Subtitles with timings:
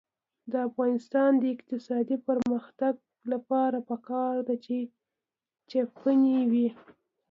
[0.51, 2.93] د افغانستان د اقتصادي پرمختګ
[3.31, 4.77] لپاره پکار ده چې
[5.69, 6.67] چپنې وي.